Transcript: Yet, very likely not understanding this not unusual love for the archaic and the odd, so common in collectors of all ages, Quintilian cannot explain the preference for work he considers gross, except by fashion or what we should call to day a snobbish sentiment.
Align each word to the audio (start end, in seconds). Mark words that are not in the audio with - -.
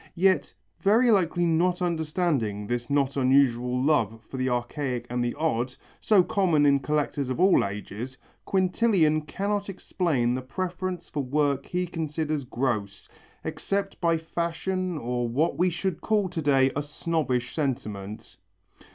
Yet, 0.15 0.51
very 0.79 1.11
likely 1.11 1.45
not 1.45 1.79
understanding 1.79 2.65
this 2.65 2.89
not 2.89 3.15
unusual 3.17 3.79
love 3.79 4.19
for 4.27 4.37
the 4.37 4.49
archaic 4.49 5.05
and 5.11 5.23
the 5.23 5.35
odd, 5.35 5.75
so 5.99 6.23
common 6.23 6.65
in 6.65 6.79
collectors 6.79 7.29
of 7.29 7.39
all 7.39 7.63
ages, 7.63 8.17
Quintilian 8.45 9.21
cannot 9.27 9.69
explain 9.69 10.33
the 10.33 10.41
preference 10.41 11.07
for 11.07 11.21
work 11.21 11.67
he 11.67 11.85
considers 11.85 12.45
gross, 12.45 13.07
except 13.43 14.01
by 14.01 14.17
fashion 14.17 14.97
or 14.97 15.29
what 15.29 15.55
we 15.59 15.69
should 15.69 16.01
call 16.01 16.29
to 16.29 16.41
day 16.41 16.71
a 16.75 16.81
snobbish 16.81 17.53
sentiment. 17.53 18.37